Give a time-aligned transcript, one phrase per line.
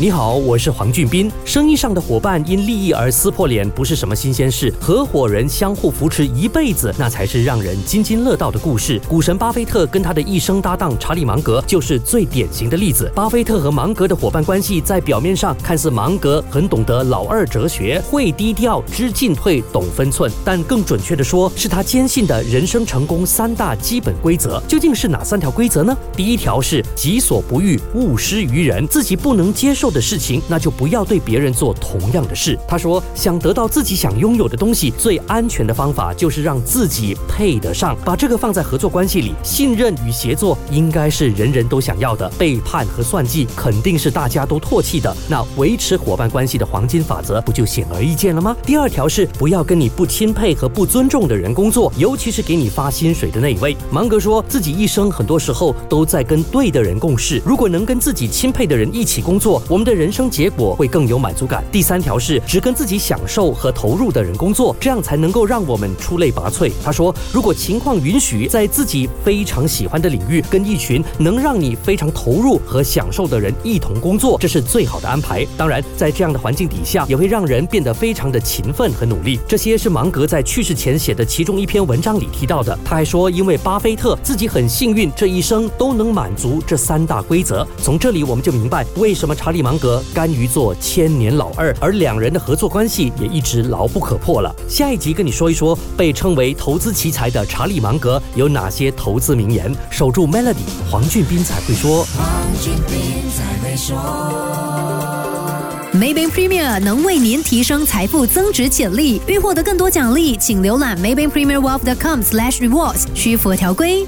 [0.00, 1.28] 你好，我是黄俊斌。
[1.44, 4.72] 生意上的伙伴因利益而撕破脸，不是什么新鲜事。
[4.80, 9.00] 合伙人相互扶持一辈子，那才是让人津津乐道的故事。
[9.08, 13.10] 股神巴菲特跟他的一生搭档查理芒格就是最典型的例子。
[13.12, 24.62] 巴菲特和芒格的伙伴关系，在表面上看似芒格很懂得老二哲学，会低调、知进退、懂分寸，但更准确的说，是他坚信的人生成功三大基本规则。
[24.68, 25.96] 究竟是哪三条规则呢？
[26.14, 28.86] 第一条是己所不欲，勿施于人。
[28.86, 29.87] 自己不能接受。
[29.90, 32.58] 的事情，那就不要对别人做同样的事。
[32.66, 37.96] 他说，想得到自己想拥有的东西，最安全的方法就是让自己配得上。
[38.04, 45.16] 把这个放在合作关系里，信任与协作应该是人人都想要的，背叛和算计肯定是大家都唾弃的。
[45.28, 48.56] 那维持伙伴关系的黄金法则不就显而易见了吗？
[48.64, 53.76] 第二条是不要跟你不钦佩和不尊重的人工作，尤其是给你发薪水的那一位。
[53.90, 61.62] 芒格说自己一生很多时候都在跟对的人共事，如果能跟自己钦佩的人一起工作，我我们的人生结果会更有满足感。
[61.70, 66.72] 第三条是只跟自己享受和投入的人工作，这样才能够让我们出类拔萃。
[66.82, 75.46] 他说，如果情况允许，在自己非常喜欢的领域，跟一群能让你非常投入和享受的人一同工作，这是最好的安排。
[75.56, 79.38] 当然，在这样的环境底下，也会让人变得非常的勤奋和努力。
[79.46, 82.76] 这些是芒格在去世前写的其中一篇文章里提到的。
[82.84, 87.64] 他还说，因为巴菲特自己很幸运，这一生都能满足这三大规则。
[87.80, 89.67] 从这里我们就明白为什么查理。
[89.68, 94.50] 芒格甘于做千年老二，而两人的合作关系也一直牢不可破了。
[94.66, 99.70] 下一集跟你说一说，被称为投资奇才的查理芒格有哪些投资名言。
[99.90, 102.06] 守住 Melody，黄俊斌才会说。
[105.92, 109.20] Maybank Premier 能为您提升财富增值潜力。
[109.26, 114.06] 欲获得更多奖励，请浏览 Maybank Premier Wealth.com/slash rewards，需符合条规。